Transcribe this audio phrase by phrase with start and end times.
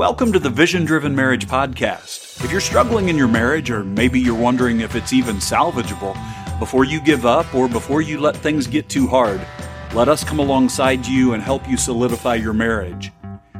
[0.00, 2.42] Welcome to the Vision Driven Marriage Podcast.
[2.42, 6.16] If you're struggling in your marriage, or maybe you're wondering if it's even salvageable,
[6.58, 9.46] before you give up or before you let things get too hard,
[9.92, 13.12] let us come alongside you and help you solidify your marriage.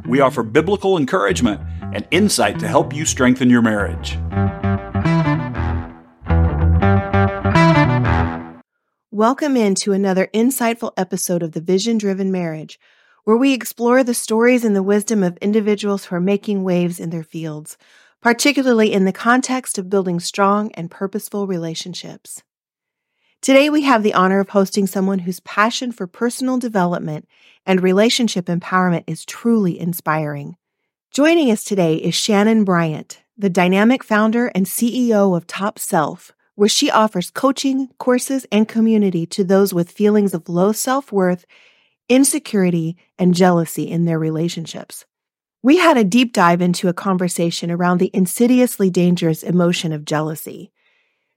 [0.06, 4.16] We offer biblical encouragement and insight to help you strengthen your marriage.
[9.10, 12.78] Welcome into another insightful episode of the Vision Driven Marriage
[13.24, 17.10] where we explore the stories and the wisdom of individuals who are making waves in
[17.10, 17.76] their fields,
[18.20, 22.42] particularly in the context of building strong and purposeful relationships.
[23.42, 27.26] Today, we have the honor of hosting someone whose passion for personal development
[27.64, 30.56] and relationship empowerment is truly inspiring.
[31.10, 36.68] Joining us today is Shanenn Bryant, the dynamic founder and CEO of Top Self, where
[36.68, 41.46] she offers coaching, courses, and community to those with feelings of low self worth
[42.10, 45.06] insecurity, and jealousy in their relationships.
[45.62, 50.72] We had a deep dive into a conversation around the insidiously dangerous emotion of jealousy.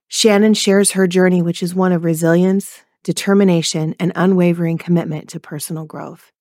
[0.10, 5.86] Shanenn shares her journey, which is one of resilience, determination, and unwavering commitment to personal
[5.86, 6.32] growth.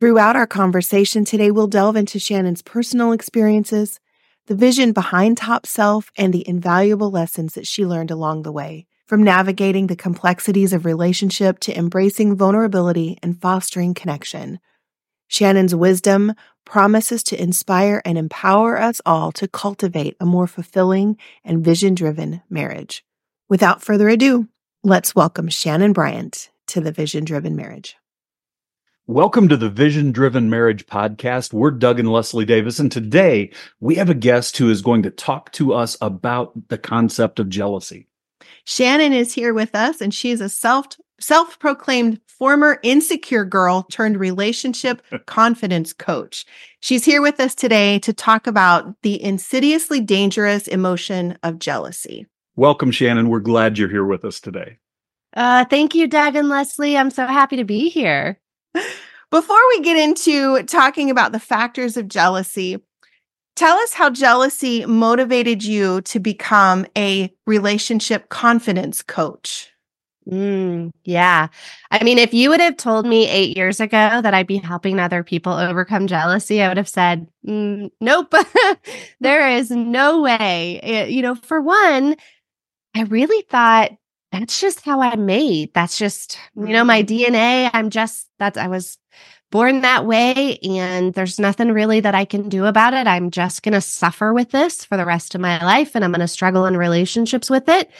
[0.00, 3.98] Throughout our conversation today, we'll delve into Shanenn's personal experiences,
[4.46, 8.86] the vision behind Top Self, and the invaluable lessons that she learned along the way
[9.12, 14.58] from navigating the complexities of relationship to embracing vulnerability and fostering connection.
[15.30, 16.32] Shanenn's wisdom
[16.64, 22.40] promises to inspire and empower us all to cultivate a more fulfilling and vision driven
[22.48, 23.04] marriage.
[23.50, 24.48] Without further ado,
[24.82, 27.96] let's welcome Shanenn Bryant to the Vision Driven Marriage.
[29.06, 31.52] Welcome to the Vision Driven Marriage Podcast.
[31.52, 35.10] We're Doug and Leslie Davis, and today we have a guest who is going to
[35.10, 38.08] talk to us about the concept of jealousy.
[38.66, 40.86] Shanenn is here with us, and she is a self
[41.20, 46.44] self proclaimed former insecure girl turned relationship confidence coach.
[46.80, 52.26] She's here with us today to talk about the insidiously dangerous emotion of jealousy.
[52.56, 53.28] Welcome, Shanenn.
[53.28, 54.78] We're glad you're here with us today.
[55.34, 56.96] Uh, thank you, Doug and Leslie.
[56.96, 58.38] I'm so happy to be here.
[59.30, 62.82] Before we get into talking about the factors of jealousy,
[63.54, 69.72] Tell us how jealousy motivated you to become a relationship confidence coach.
[70.30, 71.48] Mm, yeah.
[71.90, 74.98] I mean, if you would have told me eight years ago that I'd be helping
[74.98, 78.32] other people overcome jealousy, I would have said, mm, nope,
[79.20, 80.80] there is no way.
[80.82, 82.16] It, eh, you know, for one,
[82.94, 83.92] I really thought
[84.30, 85.74] that's just how I'm made.
[85.74, 87.06] That's just, you know, my mm.
[87.06, 87.70] DNA.
[87.72, 88.98] I'm just, that's, I was
[89.52, 93.06] born that way and there's nothing really that I can do about it.
[93.06, 96.10] I'm just going to suffer with this for the rest of my life and I'm
[96.10, 97.90] going to struggle in relationships with it.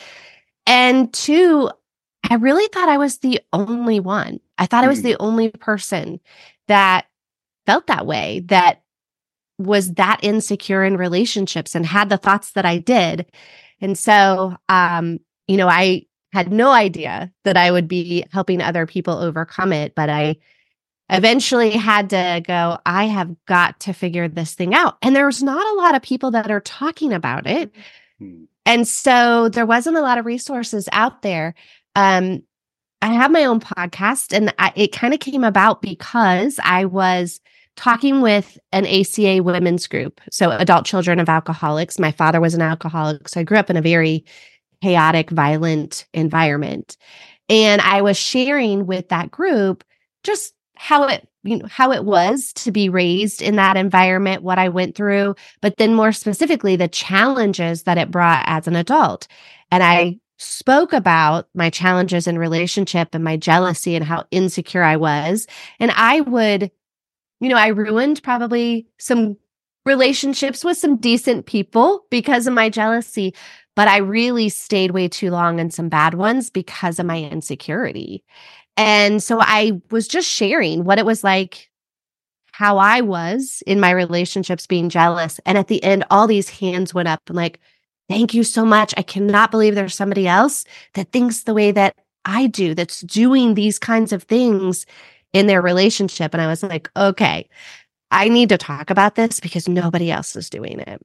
[0.66, 1.70] And two,
[2.28, 4.40] I really thought I was the only one.
[4.56, 5.04] I thought I was mm.
[5.04, 6.20] the only person
[6.68, 7.06] that
[7.66, 8.82] felt that way, that
[9.58, 13.30] was that insecure in relationships and had the thoughts that I did.
[13.80, 18.86] And so, um, you know, I had no idea that I would be helping other
[18.86, 20.36] people overcome it, but I
[21.12, 24.96] eventually had to go, I have got to figure this thing out.
[25.02, 27.70] And there's not a lot of people that are talking about it.
[28.18, 28.44] Hmm.
[28.64, 31.54] And so there wasn't a lot of resources out there.
[31.94, 32.42] Um,
[33.02, 37.40] I have my own podcast, and I, it kind of came about because I was
[37.76, 41.98] talking with an ACA women's group, so adult children of alcoholics.
[41.98, 44.24] My father was an alcoholic, so I grew up in a very
[44.82, 46.96] chaotic, violent environment.
[47.48, 49.84] And I was sharing with that group
[50.22, 54.58] just how it you know how it was to be raised in that environment what
[54.58, 59.26] i went through but then more specifically the challenges that it brought as an adult.
[59.70, 64.96] And i spoke about my challenges in relationship and my jealousy and how insecure i
[64.96, 65.46] was.
[65.78, 66.70] And i would
[67.40, 69.36] you know i ruined probably some
[69.84, 73.34] relationships with some decent people because of my jealousy
[73.74, 78.22] but i really stayed way too long in some bad ones because of my insecurity
[78.76, 81.70] and so I was just sharing what it was like,
[82.52, 85.40] how I was in my relationships being jealous.
[85.46, 87.60] And at the end, all these hands went up and like,
[88.08, 88.94] thank you so much.
[88.96, 90.64] I cannot believe there's somebody else
[90.94, 94.86] that thinks the way that I do, that's doing these kinds of things
[95.32, 96.34] in their relationship.
[96.34, 97.48] And I was like, okay,
[98.10, 101.00] I need to talk about this because nobody else is doing it.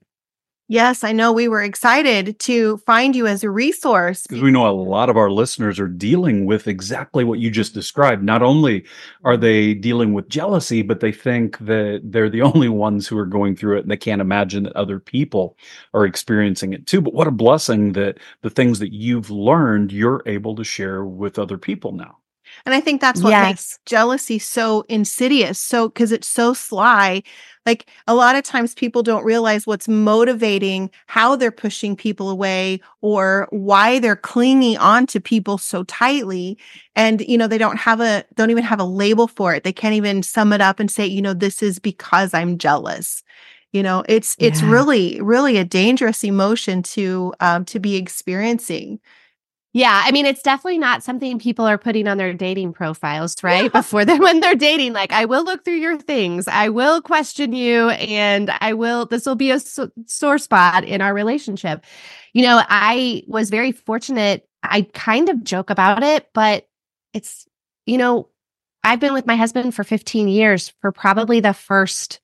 [0.70, 4.24] Yes, I know we were excited to find you as a resource.
[4.24, 7.74] Because we know a lot of our listeners are dealing with exactly what you just
[7.74, 8.22] described.
[8.22, 8.86] Not only
[9.24, 13.26] are they dealing with jealousy, but they think that they're the only ones who are
[13.26, 15.58] going through it and they can't imagine that other people
[15.94, 17.00] are experiencing it too.
[17.00, 21.40] But what a blessing that the things that you've learned, you're able to share with
[21.40, 22.18] other people now.
[22.66, 23.48] And I think that's what yes.
[23.48, 25.60] makes jealousy so insidious.
[25.60, 27.24] So, because it's so sly.
[27.66, 32.80] Like a lot of times people don't realize what's motivating how they're pushing people away
[33.02, 36.58] or why they're clinging on to people so tightly.
[36.96, 39.64] And, you know, they don't have a, don't even have a label for it.
[39.64, 43.24] They can't even sum it up and say, you know, this is because I'm jealous
[43.74, 44.72] you know it's it's yeah.
[44.72, 49.00] really really a dangerous emotion to um to be experiencing
[49.74, 53.66] yeah, I mean, it's definitely not something people are putting on their dating profiles, right?
[53.66, 53.70] Yeah.
[53.70, 57.54] Before them when they're dating, like, I will look through your things, I will question
[57.54, 61.86] you, and I will, this will be a so- sore spot in our relationship.
[62.34, 64.48] You know, I was very fortunate.
[64.64, 66.68] I kind of joke about it, but
[67.14, 67.46] it's,
[67.86, 68.30] you know,
[68.84, 70.74] I've been with my husband for 15 years.
[70.82, 72.20] For probably the first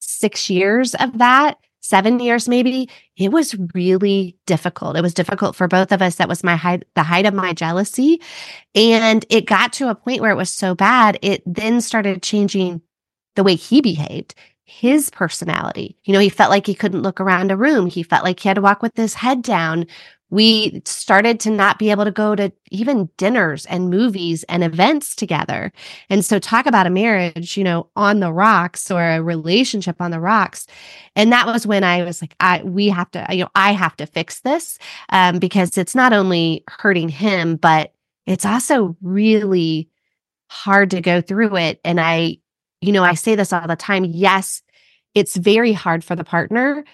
[0.00, 1.58] six years of that,
[1.88, 4.96] seven years maybe, it was really difficult.
[4.96, 6.16] It was difficult for both of us.
[6.16, 8.20] That was my height, the height of my jealousy.
[8.74, 12.82] And it got to a point where it was so bad, it then started changing
[13.36, 15.96] the way he behaved his personality.
[16.04, 17.86] You know, he felt like he couldn't look around a room.
[17.86, 19.86] He felt like he had to walk with his head down
[20.30, 25.16] we started to not be able to go to even dinners and movies and events
[25.16, 25.72] together.
[26.10, 30.10] And so talk about a marriage, you know, on the rocks or a relationship on
[30.10, 30.66] the rocks.
[31.16, 33.96] And that was when I was like, I, we have to, you know, I have
[33.96, 34.78] to fix this
[35.08, 37.94] um, because it's not only hurting him, but
[38.26, 39.88] it's also really
[40.50, 41.80] hard to go through it.
[41.84, 42.38] And I,
[42.80, 44.04] you know, I say this all the time.
[44.04, 44.62] Yes,
[45.14, 46.84] it's very hard for the partner,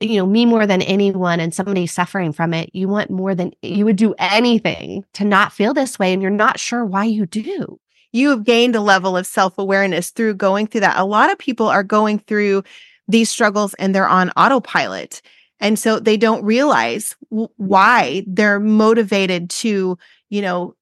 [0.00, 3.52] you know, me more than anyone and somebody suffering from it, you want more than
[3.62, 6.12] you would do anything to not feel this way.
[6.12, 7.80] And you're not sure why you do.
[8.12, 10.98] You have gained a level of self awareness through going through that.
[10.98, 12.62] A lot of people are going through
[13.08, 15.20] these struggles and they're on autopilot.
[15.60, 19.98] And so they don't realize w- why they're motivated to,
[20.30, 20.74] you know,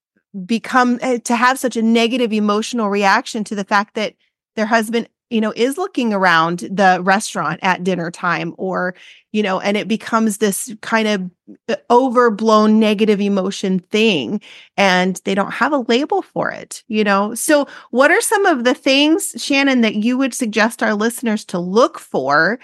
[0.45, 4.15] become uh, to have such a negative emotional reaction to the fact that
[4.55, 8.95] their husband you know, is looking around the restaurant at dinner time or,
[9.33, 11.31] you know, and it becomes this kind of
[11.69, 14.41] uh, overblown negative emotion thing
[14.77, 17.35] and they don't have a label for it, you know.
[17.35, 21.59] So, what are some of the things, Shanenn, that you would suggest our listeners to
[21.59, 22.59] look for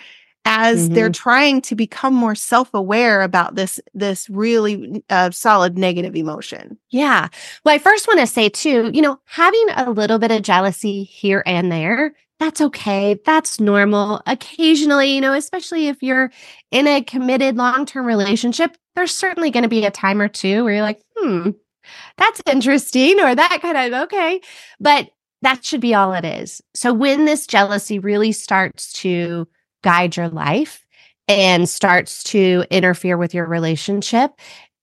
[0.44, 0.94] as mm-hmm.
[0.94, 7.28] they're trying to become more self-aware about this this really uh, solid negative emotion yeah
[7.64, 11.04] well i first want to say too you know having a little bit of jealousy
[11.04, 13.20] here and there that's okay.
[13.24, 14.20] That's normal.
[14.26, 16.32] Occasionally, you know, especially if you're
[16.72, 20.64] in a committed long term relationship, there's certainly going to be a time or two
[20.64, 21.50] where you're like, hmm,
[22.16, 24.40] that's interesting, or that kind of okay.
[24.80, 25.10] But
[25.42, 26.60] that should be all it is.
[26.74, 29.46] So when this jealousy really starts to
[29.82, 30.84] guide your life
[31.28, 34.32] and starts to interfere with your relationship,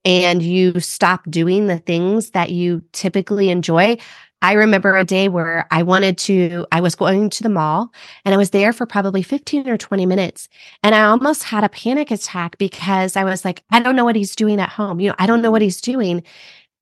[0.06, 3.98] and you stop doing the things that you typically enjoy,
[4.42, 7.92] I remember a day where I wanted to, I was going to the mall
[8.24, 10.48] and I was there for probably 15 or 20 minutes.
[10.82, 14.16] And I almost had a panic attack because I was like, I don't know what
[14.16, 15.02] he's doing at home.
[15.02, 16.24] You know, I don't know what he's doing.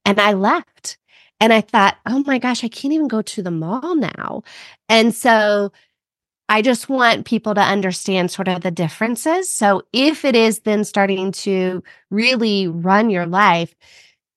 [0.05, 0.97] And I left
[1.39, 4.43] and I thought, oh my gosh, I can't even go to the mall now.
[4.87, 5.71] And so
[6.49, 9.49] I just want people to understand sort of the differences.
[9.51, 13.75] So if it is then starting to really run your life,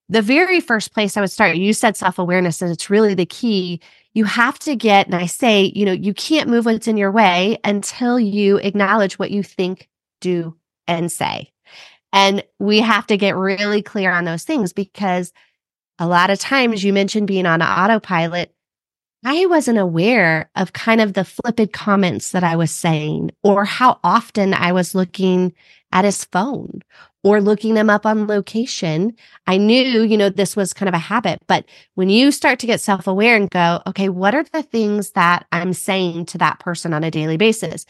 [0.08, 3.26] the very first place I would start, you said self awareness, and it's really the
[3.26, 3.80] key.
[4.12, 7.12] You have to get, and I say, you know, you can't move what's in your
[7.12, 9.88] way until you acknowledge what you think,
[10.20, 10.56] do,
[10.88, 11.52] and say.
[12.12, 15.32] And we have to get really clear on those things because
[16.00, 18.52] a lot of times you mentioned being on autopilot.
[19.24, 24.00] I wasn't aware of kind of the flippant comments that I was saying or how
[24.02, 25.52] often I was looking
[25.92, 26.80] at his phone
[27.22, 29.14] or looking them up on location.
[29.46, 32.66] I knew, you know, this was kind of a habit, but when you start to
[32.66, 36.60] get self aware and go, okay, what are the things that I'm saying to that
[36.60, 37.84] person on a daily basis?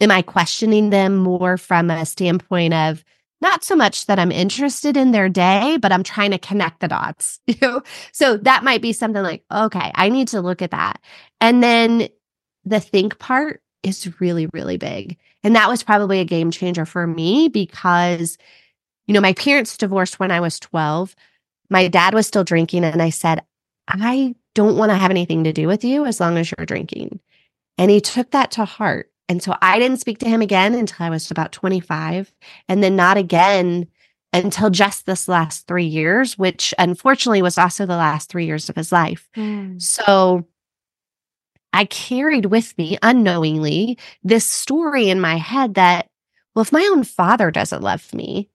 [0.00, 3.04] Am I questioning them more from a standpoint of
[3.42, 6.88] not so much that I'm interested in their day, but I'm trying to connect the
[6.88, 7.82] dots, you know?
[8.12, 11.00] So that might be something like, okay, I need to look at that.
[11.40, 12.08] And then
[12.64, 15.18] the think part is really, really big.
[15.42, 18.38] And that was probably a game changer for me because
[19.06, 21.14] you know, my parents divorced when I was 12.
[21.70, 22.84] My dad was still drinking.
[22.84, 23.42] And I said,
[23.88, 27.20] I don't want to have anything to do with you as long as you're drinking.
[27.78, 29.11] And he took that to heart.
[29.32, 32.30] And so I didn't speak to him again until I was about 25,
[32.68, 33.88] and then not again
[34.34, 38.76] until just this last three years, which unfortunately was also the last three years of
[38.76, 39.30] his life.
[39.34, 39.80] Mm.
[39.80, 40.46] So
[41.72, 46.10] I carried with me unknowingly this story in my head that,
[46.54, 48.50] well, if my own father doesn't love me,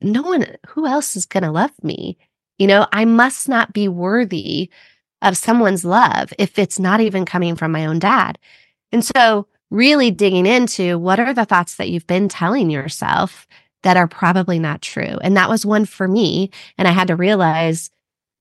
[0.00, 2.16] no one, who else is going to love me?
[2.58, 4.70] You know, I must not be worthy
[5.20, 8.38] of someone's love if it's not even coming from my own dad.
[8.90, 13.46] And so, really digging into what are the thoughts that you've been telling yourself
[13.82, 15.18] that are probably not true.
[15.22, 16.50] And that was one for me.
[16.78, 17.90] And I had to realize,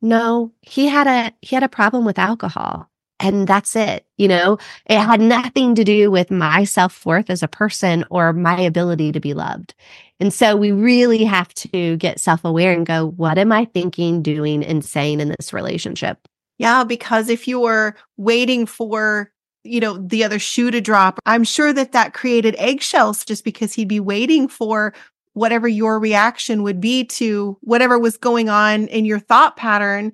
[0.02, 4.06] no, he had a, he had a problem with alcohol and that's it.
[4.18, 4.58] You know,
[4.88, 9.12] it had nothing to do with my self worth as a person or my ability
[9.14, 9.74] to be loved.
[10.20, 14.22] And so we really have to get self aware and go, what am I thinking,
[14.22, 16.28] doing, and saying in this relationship?
[16.58, 19.31] Yeah, because if you were waiting for
[19.64, 23.74] you know the other shoe to drop i'm sure that that created eggshells just because
[23.74, 24.94] he'd be waiting for
[25.34, 30.12] whatever your reaction would be to whatever was going on in your thought pattern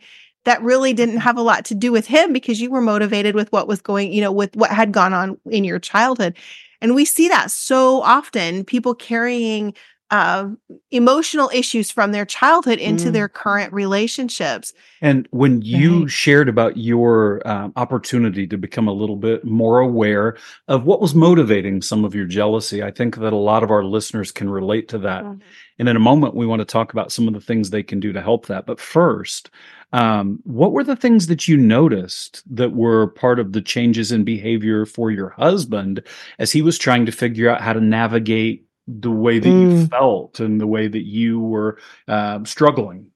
[0.48, 3.52] that really didn't have a lot to do with him because you were motivated with
[3.52, 6.38] what was going, you know, with what had gone on in your childhood.
[6.80, 9.74] And we see that so often people carrying
[10.10, 10.48] uh,
[10.92, 13.14] emotional issues from their childhood into mm.
[13.14, 14.74] their current relationships.
[15.02, 16.12] And when you right.
[16.12, 20.38] shared about your um, opportunity to become a little bit more aware
[20.68, 23.84] of what was motivating some of your jealousy, I think that a lot of our
[23.84, 25.24] listeners can relate to that.
[25.24, 25.42] Mm-hmm.
[25.80, 28.00] And in a moment, we want to talk about some of the things they can
[28.00, 28.66] do to help that.
[28.66, 29.52] But first,
[29.94, 34.24] um, what were the things that you noticed that were part of the changes in
[34.24, 36.04] behavior for your husband
[36.40, 39.62] as he was trying to figure out how to navigate the way that mm.
[39.62, 41.78] you felt and the way that you were
[42.08, 43.12] uh, struggling?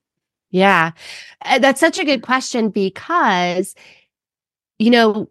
[0.49, 0.91] Yeah,
[1.45, 3.73] uh, that's such a good question because,
[4.79, 5.29] you know,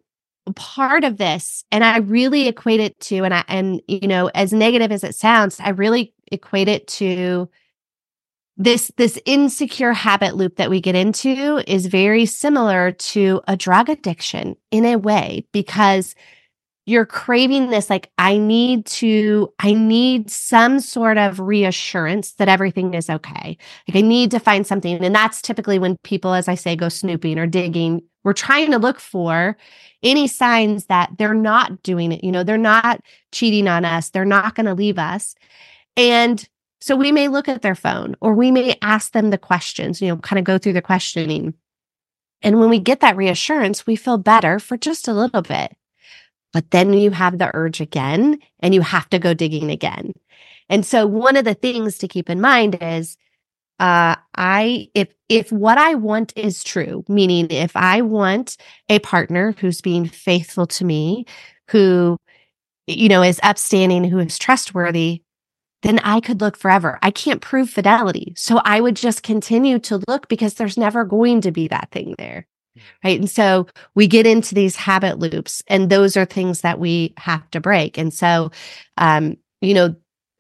[0.56, 4.52] part of this, and I really equate it to, and I, and, you know, as
[4.52, 7.49] negative as it sounds, I really equate it to
[8.56, 13.88] this this insecure habit loop that we get into is very similar to a drug
[13.88, 16.14] addiction in a way because
[16.87, 22.94] you're craving this like i need to i need some sort of reassurance that everything
[22.94, 23.56] is okay.
[23.88, 25.02] Like i need to find something.
[25.02, 28.02] And that's typically when people as i say go snooping or digging.
[28.22, 29.56] We're trying to look for
[30.02, 32.25] any signs that they're not doing it.
[32.25, 33.00] You know they're not
[33.32, 34.10] cheating on us.
[34.10, 35.34] They're not going to leave us.
[35.96, 36.46] And
[36.80, 40.08] so we may look at their phone or we may ask them the questions you
[40.08, 41.54] know kind of go through the questioning.
[42.42, 45.76] And when we get that reassurance we feel better for just a little bit
[46.52, 50.12] but then you have the urge again and you have to go digging again.
[50.69, 53.16] And so one of the things to keep in mind is
[53.78, 58.57] uh I if if what I want is true, meaning if I want
[58.88, 61.25] a partner who's being faithful to me,
[61.69, 62.19] who
[62.87, 65.23] you know is upstanding, who is trustworthy,
[65.83, 66.99] then I could look forever.
[67.02, 68.35] I can't prove fidelity.
[68.37, 72.14] So I would just continue to look because there's never going to be that thing
[72.19, 72.47] there.
[73.04, 73.18] Right.
[73.18, 77.48] And so we get into these habit loops, and those are things that we have
[77.50, 77.98] to break.
[77.98, 78.50] And so,
[78.96, 79.94] um, you know,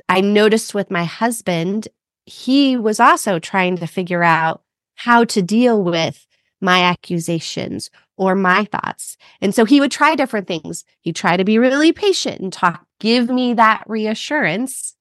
[0.08, 1.88] I noticed with my husband,
[2.26, 4.62] he was also trying to figure out
[4.94, 6.26] how to deal with
[6.60, 9.16] my accusations or my thoughts.
[9.40, 10.84] And so he would try different things.
[11.00, 14.94] He'd try to be really patient and talk, give me that reassurance,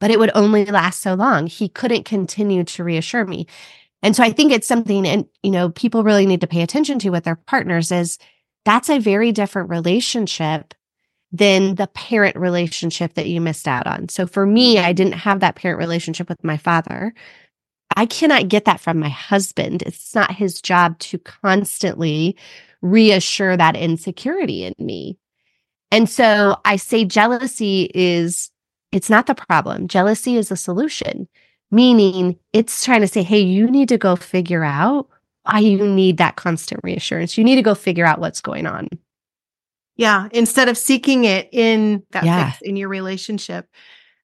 [0.00, 1.46] but it would only last so long.
[1.46, 3.46] He couldn't continue to reassure me.
[4.04, 6.98] And so I think it's something, and you know, people really need to pay attention
[7.00, 8.18] to with their partners is
[8.66, 10.74] that's a very different relationship
[11.32, 14.10] than the parent relationship that you missed out on.
[14.10, 17.14] So for me, I didn't have that parent relationship with my father.
[17.96, 19.82] I cannot get that from my husband.
[19.82, 22.36] It's not his job to constantly
[22.82, 25.16] reassure that insecurity in me.
[25.90, 28.50] And so I say jealousy is,
[28.92, 29.88] it's not the problem.
[29.88, 31.26] Jealousy is a solution
[31.70, 35.08] meaning it's trying to say, hey, you need to go figure out
[35.44, 37.36] why you need that constant reassurance.
[37.36, 38.88] You need to go figure out what's going on.
[39.96, 42.50] Yeah, instead of seeking it in that yeah.
[42.50, 43.68] fix in your relationship.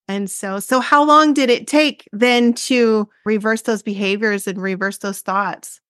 [0.09, 4.99] And so, so how long did it take then to reverse those behaviors and reverse
[4.99, 5.81] those thoughts?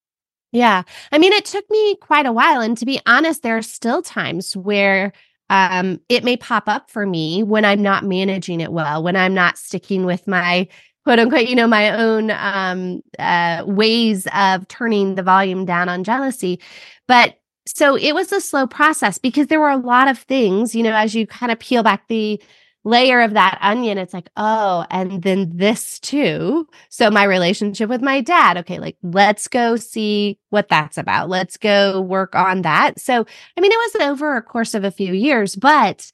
[0.53, 0.83] Yeah.
[1.13, 2.61] I mean, it took me quite a while.
[2.61, 5.13] And to be honest, there are still times where
[5.49, 9.33] um, it may pop up for me when I'm not managing it well, when I'm
[9.33, 10.69] not sticking with my
[11.11, 16.05] quote unquote, you know, my own um, uh, ways of turning the volume down on
[16.05, 16.61] jealousy.
[17.09, 17.35] But
[17.67, 20.95] so it was a slow process because there were a lot of things, you know,
[20.95, 22.41] as you kind of peel back the
[22.85, 26.69] layer of that onion, it's like, oh, and then this too.
[26.91, 31.29] So my relationship with my dad, okay, like let's go see what that's about.
[31.29, 33.01] Let's go work on that.
[33.01, 33.27] So,
[33.57, 36.13] I mean, it was over a course of a few years, but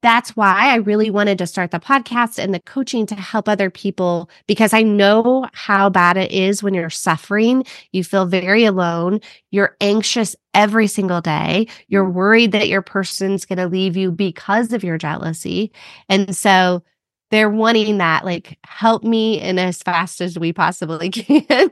[0.00, 3.68] that's why I really wanted to start the podcast and the coaching to help other
[3.68, 7.64] people because I know how bad it is when you're suffering.
[7.92, 9.20] You feel very alone.
[9.50, 11.66] You're anxious every single day.
[11.88, 12.12] You're mm.
[12.12, 15.72] worried that your person's going to leave you because of your jealousy.
[16.08, 16.84] And so
[17.30, 21.70] they're wanting that like help me in as fast as we possibly can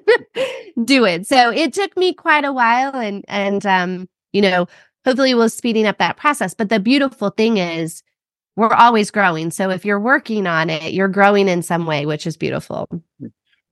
[0.85, 4.67] do it so it took me quite a while and and um you know
[5.07, 8.03] hopefully we'll speeding up that process but the beautiful thing is
[8.57, 12.27] we're always growing so if you're working on it you're growing in some way which
[12.27, 12.89] is beautiful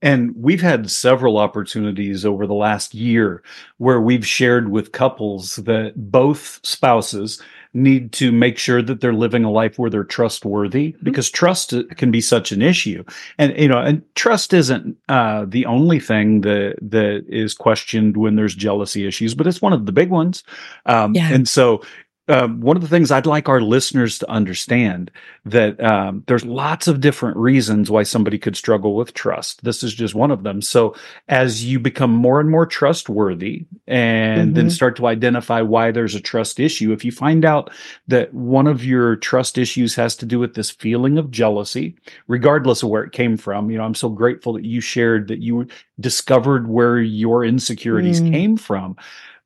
[0.01, 3.41] and we've had several opportunities over the last year
[3.77, 7.41] where we've shared with couples that both spouses
[7.75, 11.03] need to make sure that they're living a life where they're trustworthy mm-hmm.
[11.03, 13.03] because trust can be such an issue
[13.37, 18.35] and you know and trust isn't uh, the only thing that that is questioned when
[18.35, 20.43] there's jealousy issues but it's one of the big ones
[20.85, 21.29] um, yeah.
[21.33, 21.81] and so
[22.27, 25.11] um, one of the things I'd like our listeners to understand
[25.45, 29.63] that um, there's lots of different reasons why somebody could struggle with trust.
[29.63, 30.61] This is just one of them.
[30.61, 30.95] So
[31.27, 34.53] as you become more and more trustworthy and mm-hmm.
[34.55, 37.69] then start to identify why there's a trust issue, if you find out
[38.07, 41.95] that one of your trust issues has to do with this feeling of jealousy,
[42.27, 45.43] regardless of where it came from, you know, I'm so grateful that you shared that
[45.43, 45.67] you
[45.99, 48.31] discovered where your insecurities mm.
[48.31, 48.95] came from.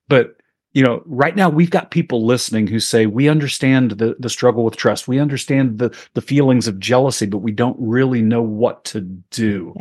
[0.08, 0.39] But
[0.80, 4.64] you know right now we've got people listening who say we understand the the struggle
[4.64, 8.86] with trust we understand the the feelings of jealousy but we don't really know what
[8.86, 9.76] to do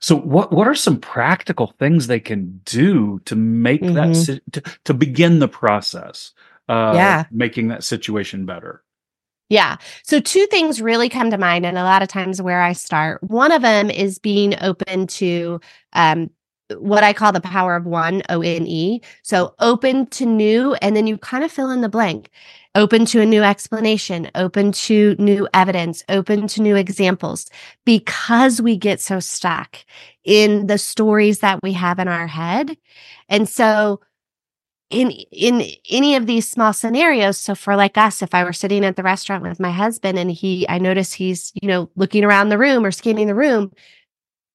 [0.00, 3.94] so what what are some practical things they can do to make mm-hmm.
[3.94, 6.32] that to, to begin the process
[6.68, 7.24] of yeah.
[7.30, 8.82] making that situation better
[9.50, 9.76] yeah.
[10.04, 13.22] So, two things really come to mind, and a lot of times where I start.
[13.22, 15.60] One of them is being open to
[15.92, 16.30] um,
[16.80, 19.00] what I call the power of one, O N E.
[19.22, 22.30] So open to new, and then you kind of fill in the blank.
[22.76, 27.46] Open to a new explanation, open to new evidence, open to new examples,
[27.84, 29.78] because we get so stuck
[30.24, 32.76] in the stories that we have in our head.
[33.28, 34.00] And so,
[34.90, 38.84] in in any of these small scenarios so for like us if i were sitting
[38.84, 42.50] at the restaurant with my husband and he i notice he's you know looking around
[42.50, 43.72] the room or scanning the room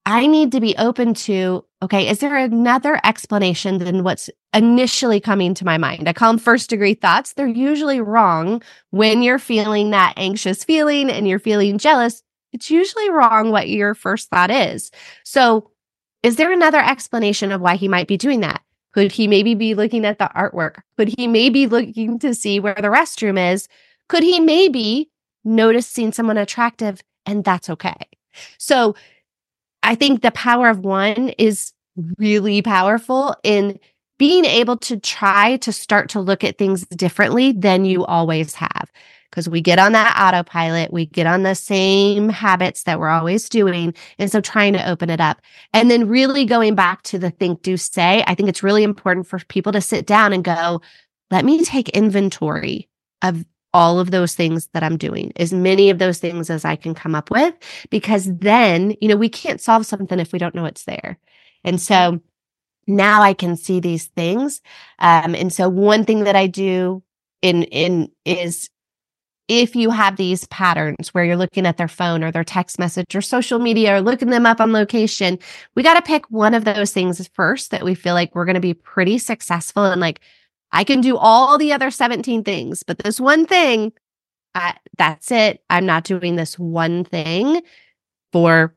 [0.09, 5.53] I need to be open to, okay, is there another explanation than what's initially coming
[5.53, 6.09] to my mind?
[6.09, 7.33] I call them first degree thoughts.
[7.33, 12.21] They're usually wrong when you're feeling that anxious feeling and you're feeling jealous.
[12.51, 14.91] It's usually wrong what your first thought is.
[15.23, 15.71] So,
[16.21, 18.61] is there another explanation of why he might be doing that?
[18.91, 20.81] Could he maybe be looking at the artwork?
[20.97, 23.69] Could he maybe looking to see where the restroom is?
[24.09, 25.09] Could he maybe
[25.45, 28.09] noticing someone attractive and that's okay?
[28.57, 28.95] So,
[29.83, 31.73] I think the power of one is
[32.17, 33.79] really powerful in
[34.17, 38.91] being able to try to start to look at things differently than you always have.
[39.29, 43.47] Because we get on that autopilot, we get on the same habits that we're always
[43.47, 43.93] doing.
[44.17, 45.39] And so trying to open it up.
[45.71, 49.27] And then really going back to the think, do, say, I think it's really important
[49.27, 50.81] for people to sit down and go,
[51.29, 52.89] let me take inventory
[53.21, 56.75] of all of those things that I'm doing, as many of those things as I
[56.75, 57.53] can come up with,
[57.89, 61.19] because then, you know, we can't solve something if we don't know it's there.
[61.63, 62.19] And so
[62.87, 64.61] now I can see these things.
[64.97, 67.03] Um, and so one thing that I do
[67.41, 68.69] in, in is
[69.47, 73.15] if you have these patterns where you're looking at their phone or their text message
[73.15, 75.39] or social media or looking them up on location,
[75.75, 78.53] we got to pick one of those things first that we feel like we're going
[78.53, 80.21] to be pretty successful and like
[80.71, 83.93] I can do all the other 17 things, but this one thing,
[84.53, 85.63] I, that's it.
[85.69, 87.61] I'm not doing this one thing
[88.31, 88.75] for,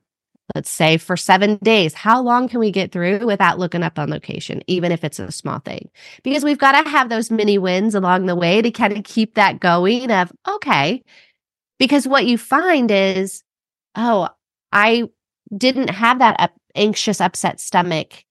[0.54, 1.94] let's say, for seven days.
[1.94, 5.30] How long can we get through without looking up on location, even if it's a
[5.30, 5.90] small thing?
[6.22, 9.34] Because we've got to have those mini wins along the way to kind of keep
[9.34, 11.02] that going of, okay.
[11.78, 13.42] Because what you find is,
[13.96, 14.28] oh,
[14.72, 15.08] I
[15.54, 18.24] didn't have that up, anxious, upset stomach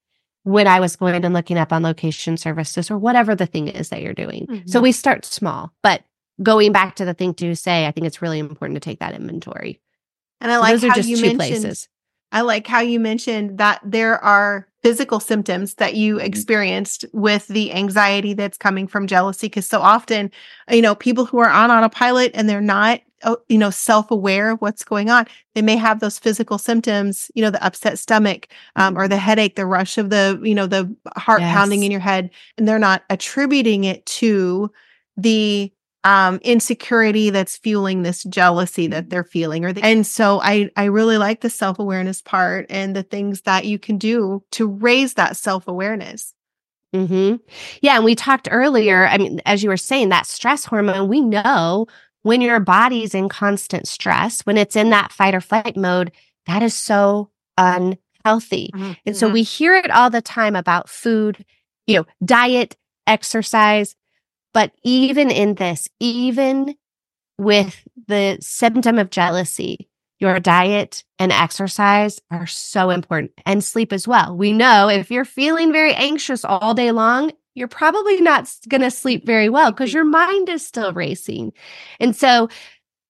[0.44, 3.90] when I was going and looking up on location services or whatever the thing is
[3.90, 4.48] that you're doing.
[4.48, 4.68] Mm-hmm.
[4.68, 6.04] So we start small, but
[6.42, 9.14] going back to the thing to say, I think it's really important to take that
[9.14, 9.80] inventory.
[10.40, 11.88] And I like so how you mentioned, places.
[12.32, 16.26] I like how you mentioned that there are physical symptoms that you mm-hmm.
[16.26, 19.50] experienced with the anxiety that's coming from jealousy.
[19.50, 20.32] Cause so often,
[20.72, 23.02] you know, people who are on autopilot and they're not
[23.48, 27.50] you know self-aware of what's going on they may have those physical symptoms you know
[27.50, 31.42] the upset stomach um, or the headache the rush of the you know the heart
[31.42, 31.54] yes.
[31.54, 34.72] pounding in your head and they're not attributing it to
[35.18, 35.72] the
[36.04, 40.86] um, insecurity that's fueling this jealousy that they're feeling or the, and so i i
[40.86, 45.38] really like the self-awareness part and the things that you can do to raise that
[45.38, 46.34] self-awareness
[46.94, 47.36] hmm
[47.82, 47.96] Yeah.
[47.96, 51.88] And we talked earlier, I mean, as you were saying, that stress hormone, we know
[52.24, 56.12] when your body's in constant stress, when it's in that fight or flight mode,
[56.46, 58.70] that is so unhealthy.
[58.74, 58.92] Mm-hmm.
[59.06, 61.46] And so we hear it all the time about food,
[61.88, 63.96] you know, diet, exercise.
[64.54, 66.76] But even in this, even
[67.38, 74.08] with the symptom of jealousy, your diet and exercise are so important and sleep as
[74.08, 74.38] well.
[74.38, 78.92] We know if you're feeling very anxious all day long, you're probably not going to
[78.92, 81.54] sleep very well because your mind is still racing.
[82.00, 82.50] And so,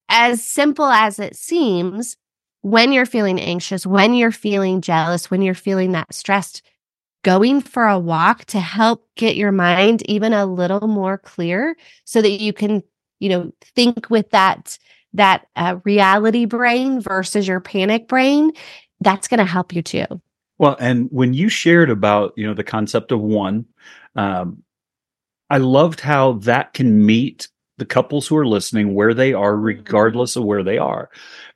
[0.10, 2.17] as simple as it seems,
[2.62, 6.62] when you're feeling anxious, when you're feeling jealous, when you're feeling that stressed,
[7.23, 12.21] going for a walk to help get your mind even a little more clear so
[12.21, 12.84] that you can,
[13.19, 14.77] you know, think with that
[15.13, 18.51] that uh, reality brain versus your panic brain,
[19.01, 20.06] that's going to help you too.
[20.58, 23.65] Well, and when you shared about, you know, the concept of one,
[24.15, 24.63] um,
[25.50, 29.63] I loved how that can meet the couples who are listening where they are, mm-hmm.
[29.63, 31.10] regardless of where they are,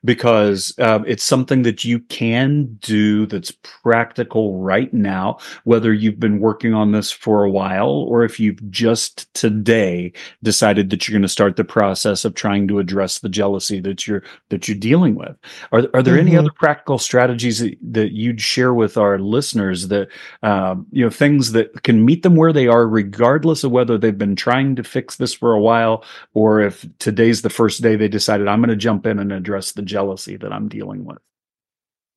[0.04, 6.40] because um, it's something that you can do that's practical right now, whether you've been
[6.40, 11.22] working on this for a while or if you've just today decided that you're going
[11.22, 15.14] to start the process of trying to address the jealousy that you're that you're dealing
[15.14, 15.36] with.
[15.70, 16.28] Are are there mm-hmm.
[16.28, 20.08] any other practical strategies that, that you'd share with our listeners that
[20.42, 24.18] um, you know things that can meet them where they are, regardless of whether they've
[24.18, 28.08] been trying to fix this for a while or if today's the first day they
[28.08, 31.18] decided I'm going to jump in and address the jealousy that I'm dealing with.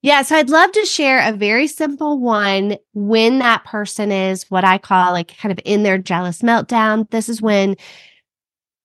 [0.01, 4.63] Yeah, so I'd love to share a very simple one when that person is what
[4.63, 7.09] I call like kind of in their jealous meltdown.
[7.09, 7.75] This is when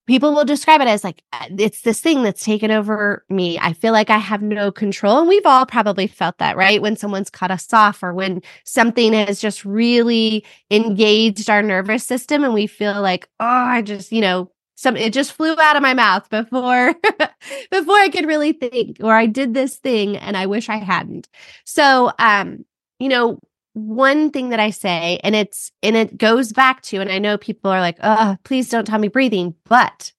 [0.07, 3.59] people will describe it as like uh, it's this thing that's taken over me.
[3.59, 5.21] I feel like I have no control.
[5.21, 6.83] And we've all probably felt that, right?
[6.83, 12.45] When someone's cut us off or when something has just really engaged our nervous system
[12.45, 15.83] and we feel like, oh, I just, you know, some it just flew out of
[15.83, 16.95] my mouth before
[17.71, 21.29] before I could really think or I did this thing and I wish I hadn't.
[21.65, 22.65] So um
[22.99, 23.39] you know
[23.75, 27.39] one thing that I say and it's and it goes back to and I know
[27.39, 30.13] people are like oh please don't tell me breathing but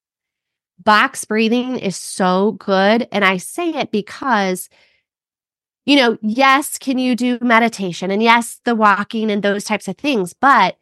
[0.82, 4.68] box breathing is so good and I say it because
[5.86, 9.96] you know yes can you do meditation and yes the walking and those types of
[9.96, 10.76] things but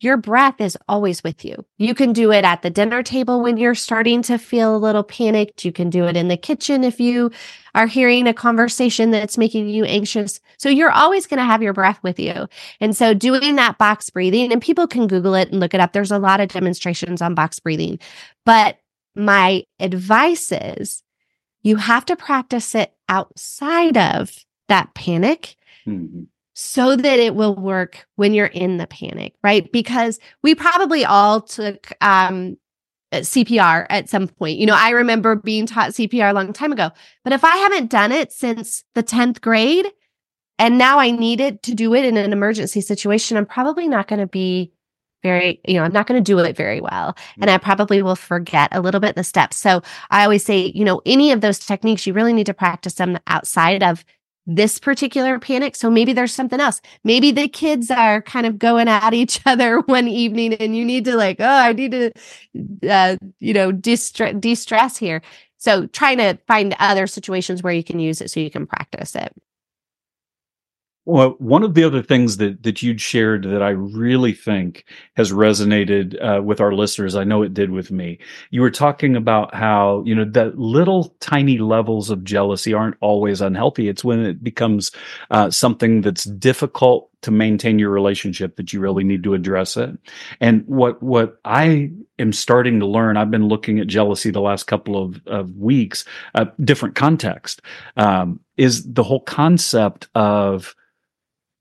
[0.00, 1.64] your breath is always with you.
[1.78, 5.02] You can do it at the dinner table when you're starting to feel a little
[5.02, 5.64] panicked.
[5.64, 7.30] You can do it in the kitchen if you
[7.74, 10.38] are hearing a conversation that's making you anxious.
[10.58, 12.46] So you're always going to have your breath with you.
[12.78, 15.92] And so doing that box breathing, and people can Google it and look it up.
[15.92, 17.98] There's a lot of demonstrations on box breathing.
[18.44, 18.78] But
[19.14, 21.02] my advice is
[21.62, 25.56] you have to practice it outside of that panic.
[25.86, 26.24] Mm-hmm
[26.58, 29.70] so that it will work when you're in the panic, right?
[29.72, 32.56] Because we probably all took um,
[33.12, 34.58] CPR at some point.
[34.58, 36.90] You know, I remember being taught CPR a long time ago,
[37.24, 39.86] but if I haven't done it since the 10th grade
[40.58, 44.08] and now I need it to do it in an emergency situation, I'm probably not
[44.08, 44.72] going to be
[45.22, 47.18] very, you know, I'm not going to do it very well.
[47.38, 49.58] And I probably will forget a little bit the steps.
[49.58, 52.94] So I always say, you know, any of those techniques, you really need to practice
[52.94, 54.06] them outside of
[54.46, 55.74] this particular panic.
[55.74, 56.80] So maybe there's something else.
[57.04, 61.04] Maybe the kids are kind of going at each other one evening and you need
[61.06, 62.12] to like, oh, I need to,
[62.88, 65.22] uh, you know, de-stress, here.
[65.58, 69.16] So trying to find other situations where you can use it so you can practice
[69.16, 69.32] it.
[71.08, 75.30] Well, one of the other things that that you'd shared that I really think has
[75.30, 78.18] resonated uh, with our listeners, I know it did with me.
[78.50, 83.40] You were talking about how you know that little tiny levels of jealousy aren't always
[83.40, 83.88] unhealthy.
[83.88, 84.90] It's when it becomes
[85.30, 89.96] uh, something that's difficult to maintain your relationship that you really need to address it.
[90.40, 94.64] And what what I am starting to learn, I've been looking at jealousy the last
[94.64, 97.62] couple of, of weeks, uh, different context,
[97.96, 100.74] um, is the whole concept of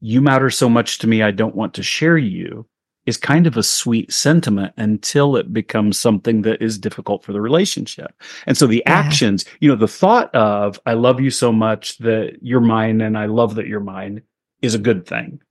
[0.05, 2.67] you matter so much to me, I don't want to share you
[3.07, 7.41] is kind of a sweet sentiment until it becomes something that is difficult for the
[7.41, 8.13] relationship.
[8.45, 8.93] And so the yeah.
[8.93, 13.17] actions, you know, the thought of, I love you so much that you're mine and
[13.17, 14.21] I love that you're mine
[14.61, 15.41] is a good thing.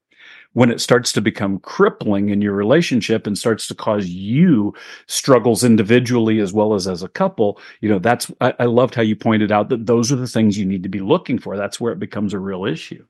[0.52, 4.72] When it starts to become crippling in your relationship and starts to cause you
[5.08, 9.02] struggles individually as well as as a couple, you know, that's, I, I loved how
[9.02, 11.56] you pointed out that those are the things you need to be looking for.
[11.56, 13.04] That's where it becomes a real issue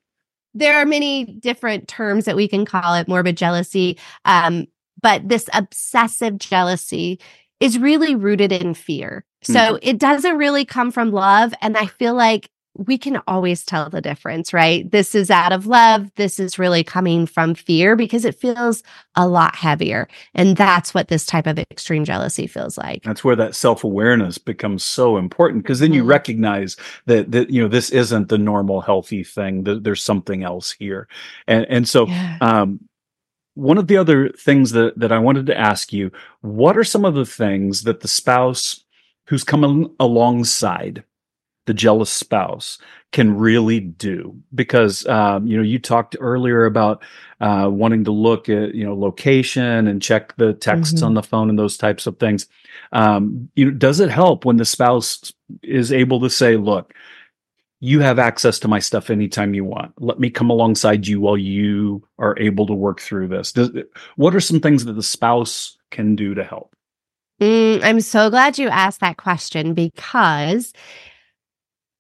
[0.55, 3.99] there are many different terms that we can call it morbid jealousy.
[4.25, 4.67] Um,
[5.01, 7.21] but this obsessive jealousy
[7.61, 9.25] is really rooted in fear.
[9.43, 9.77] So mm-hmm.
[9.83, 11.53] it doesn't really come from love.
[11.61, 14.91] And I feel like we can always tell the difference, right?
[14.91, 16.11] This is out of love.
[16.17, 18.83] This is really coming from fear because it feels
[19.15, 20.09] a lot heavier.
[20.35, 23.05] And that's what this type of extreme jealousy feels like.
[23.05, 25.97] That's where that self-awareness becomes so important because then mm-hmm.
[25.99, 29.65] you recognize that that you know this isn't the normal healthy thing.
[29.65, 31.09] That there's something else here.
[31.47, 32.39] And and so yeah.
[32.41, 32.81] um
[33.55, 36.11] one of the other things that that I wanted to ask you,
[36.41, 38.85] what are some of the things that the spouse
[39.27, 41.05] who's coming alongside
[41.67, 42.79] the jealous spouse
[43.13, 44.37] can really do.
[44.55, 47.03] Because um, you know you talked earlier about
[47.41, 51.07] uh, wanting to look at you know location and check the texts mm-hmm.
[51.07, 52.47] on the phone and those types of things.
[52.93, 56.95] Um, you know does it help when the spouse is able to say look
[57.81, 59.93] you have access to my stuff anytime you want.
[60.01, 63.53] Let me come alongside you while you are able to work through this.
[63.53, 63.73] Does,
[64.17, 66.75] what are some things that the spouse can do to help?
[67.41, 70.73] Mm, i'm so glad you asked that question because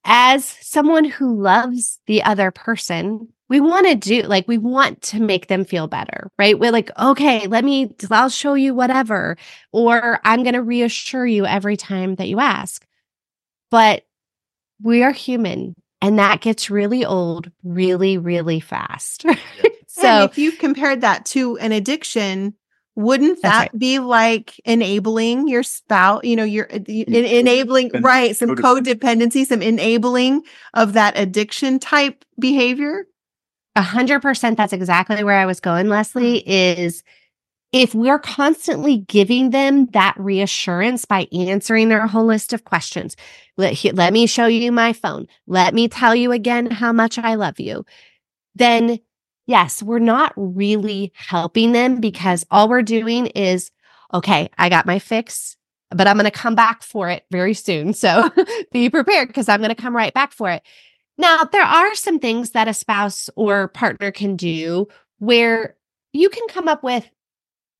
[0.04, 5.20] as someone who loves the other person, we want to do like we want to
[5.20, 6.58] make them feel better, right?
[6.58, 9.36] We're like, okay, let me, I'll show you whatever,
[9.72, 12.86] or I'm going to reassure you every time that you ask.
[13.70, 14.04] But
[14.82, 19.22] we are human and that gets really old really, really fast.
[19.86, 22.54] so and if you compared that to an addiction,
[22.96, 23.78] wouldn't that right.
[23.78, 30.42] be like enabling your spouse you know you're uh, enabling right some codependency some enabling
[30.74, 33.06] of that addiction type behavior
[33.76, 37.02] a hundred percent that's exactly where i was going leslie is
[37.72, 43.16] if we're constantly giving them that reassurance by answering their whole list of questions
[43.56, 47.34] let, let me show you my phone let me tell you again how much i
[47.34, 47.84] love you
[48.54, 49.00] then
[49.46, 53.70] yes, we're not really helping them because all we're doing is,
[54.12, 55.56] okay, I got my fix,
[55.90, 57.92] but I'm going to come back for it very soon.
[57.92, 58.30] So
[58.72, 60.62] be prepared because I'm going to come right back for it.
[61.16, 65.76] Now, there are some things that a spouse or partner can do where
[66.12, 67.08] you can come up with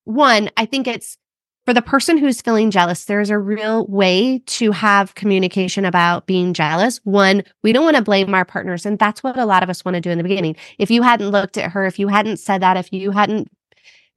[0.05, 1.17] one, I think it's
[1.65, 6.53] for the person who's feeling jealous, there's a real way to have communication about being
[6.53, 6.99] jealous.
[7.03, 8.85] One, we don't want to blame our partners.
[8.85, 10.55] And that's what a lot of us want to do in the beginning.
[10.77, 13.49] If you hadn't looked at her, if you hadn't said that, if you hadn't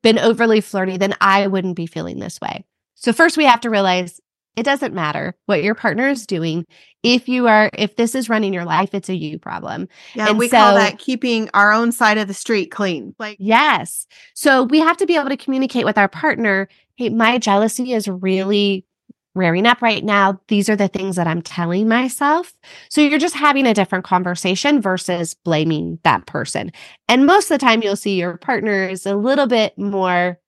[0.02, 2.64] been overly flirty, then I wouldn't be feeling this way.
[2.94, 4.20] So first we have to realize
[4.58, 6.66] it doesn't matter what your partner is doing.
[7.04, 9.88] If you are, if this is running your life, it's a you problem.
[10.14, 13.14] Yeah, and we so, call that keeping our own side of the street clean.
[13.20, 14.08] Like, yes.
[14.34, 18.08] So we have to be able to communicate with our partner hey, my jealousy is
[18.08, 18.84] really
[19.36, 20.40] rearing up right now.
[20.48, 22.52] These are the things that I'm telling myself.
[22.90, 26.72] So you're just having a different conversation versus blaming that person.
[27.06, 30.40] And most of the time, you'll see your partner is a little bit more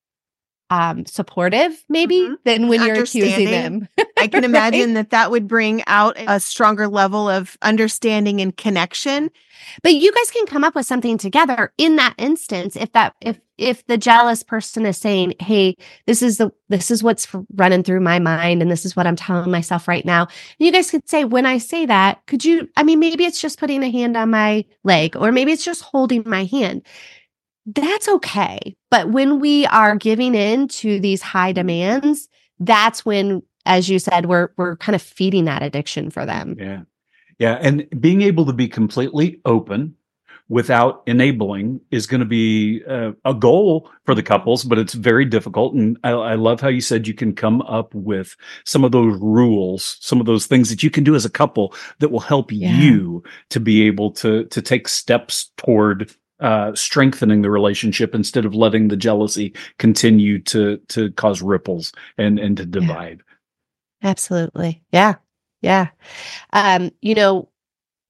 [0.71, 2.35] um, supportive, maybe, mm-hmm.
[2.45, 3.89] than when you're accusing them.
[4.17, 9.31] I can imagine that that would bring out a stronger level of understanding and connection.
[9.83, 12.77] But you guys can come up with something together in that instance.
[12.77, 17.03] If that, if, if the jealous person is saying, Hey, this is the, this is
[17.03, 20.29] what's running through my mind and this is what I'm telling myself right now.
[20.59, 23.59] you guys could say, when I say that, could you, I mean, maybe it's just
[23.59, 26.83] putting a hand on my leg or maybe it's just holding my hand
[27.75, 28.77] that's okay.
[28.91, 32.29] But when we are giving in to these high demands,
[32.59, 36.57] that's when, as you said, we're we're kind of feeding that addiction for them.
[36.59, 36.83] Yeah.
[37.39, 37.59] Yeah.
[37.61, 39.97] And being able to be completely open
[40.51, 45.25] without enabling is going to be uh, a goal for the couples, but it's very
[45.25, 45.75] difficult.
[45.75, 49.17] And I, I, love how you said you can come up with some of those
[49.21, 52.51] rules, some of those things that you can do as a couple that will help
[52.51, 52.77] yeah.
[52.77, 58.55] you to be able to to take steps toward uh, strengthening the relationship instead of
[58.55, 63.23] letting the jealousy continue to to cause ripples and and to divide.
[64.03, 64.11] Yeah.
[64.11, 65.17] Absolutely, yeah,
[65.61, 65.89] yeah.
[66.53, 67.51] Um, you know,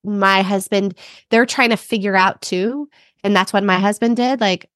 [0.04, 0.96] my husband,
[1.30, 2.88] they're trying to figure out too,
[3.24, 4.40] and that's what my husband did.
[4.40, 4.70] Like,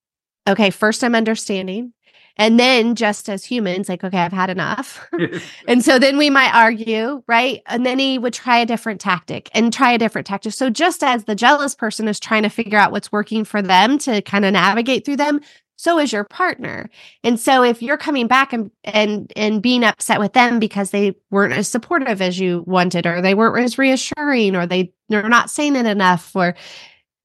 [0.49, 1.93] okay, first I'm understanding.
[2.37, 5.09] And then just as humans, like, okay, I've had enough.
[5.69, 7.63] and so then we might argue, right?
[7.67, 10.53] And then he would try a different tactic and try a different tactic.
[10.53, 13.99] So just as the jealous person is trying to figure out what's working for them
[13.99, 15.41] to kind of navigate through them,
[15.77, 16.89] so is your partner.
[17.25, 21.15] And so if you're coming back and and and being upset with them because they
[21.31, 25.51] weren't as supportive as you wanted, or they weren't as reassuring, or they they're not
[25.51, 26.55] saying it enough, or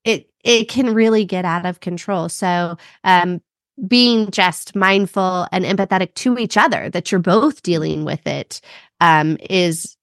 [0.04, 2.28] it it can really get out of control.
[2.28, 3.42] So um
[3.88, 8.62] being just mindful and empathetic to each other that you're both dealing with it
[9.00, 9.96] um, is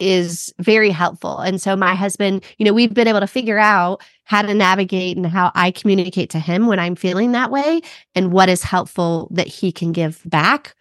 [0.00, 1.38] is very helpful.
[1.38, 5.18] And so my husband, you know, we've been able to figure out how to navigate
[5.18, 7.82] and how I communicate to him when I'm feeling that way
[8.14, 10.74] and what is helpful that he can give back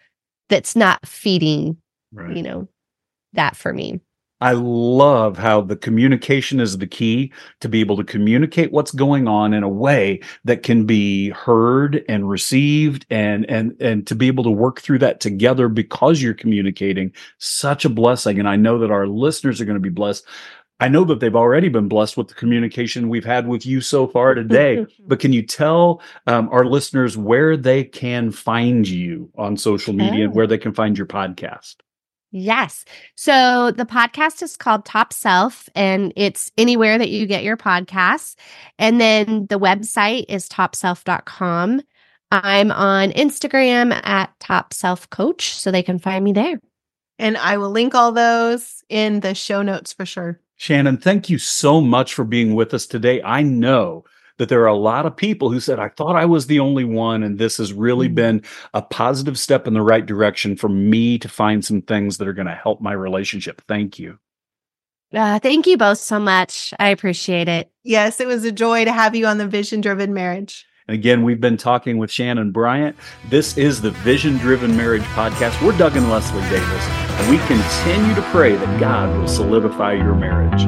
[0.47, 1.77] that's not feeding,
[2.13, 2.35] right.
[2.35, 2.69] you know,
[3.33, 3.99] that for me.
[4.41, 9.27] I love how the communication is the key to be able to communicate what's going
[9.27, 14.27] on in a way that can be heard and received and and and to be
[14.27, 18.79] able to work through that together because you're communicating such a blessing and I know
[18.79, 20.25] that our listeners are going to be blessed.
[20.81, 24.07] I know that they've already been blessed with the communication we've had with you so
[24.07, 29.57] far today, but can you tell um, our listeners where they can find you on
[29.57, 31.75] social media and where they can find your podcast?
[32.31, 32.85] Yes.
[33.15, 38.35] So the podcast is called Top Self, and it's anywhere that you get your podcasts.
[38.77, 41.81] And then the website is topself.com.
[42.31, 46.59] I'm on Instagram at Top Self Coach, so they can find me there.
[47.17, 50.39] And I will link all those in the show notes for sure.
[50.59, 53.21] Shanenn, thank you so much for being with us today.
[53.23, 54.03] I know
[54.39, 56.85] that there are a lot of people who said, I thought I was the only
[56.85, 57.21] one.
[57.21, 58.15] And this has really mm-hmm.
[58.15, 62.27] been a positive step in the right direction for me to find some things that
[62.27, 63.61] are going to help my relationship.
[63.67, 64.17] Thank you.
[65.13, 66.73] Uh, thank you both so much.
[66.79, 67.71] I appreciate it.
[67.83, 70.65] Yes, it was a joy to have you on the Vision Driven Marriage.
[70.87, 72.95] And again, we've been talking with Shanenn Bryant.
[73.29, 75.61] This is the Vision Driven Marriage Podcast.
[75.65, 80.15] We're Doug and Leslie Davis, and we continue to pray that God will solidify your
[80.15, 80.67] marriage.